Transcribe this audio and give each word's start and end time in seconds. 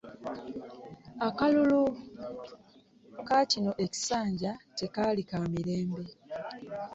Akalulu 1.27 1.81
kaakino 3.27 3.71
ekisanja 3.85 4.51
tekaali 4.79 5.23
ka 5.29 5.39
mirembe. 5.51 6.03